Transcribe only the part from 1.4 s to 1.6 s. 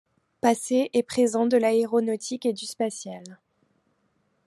de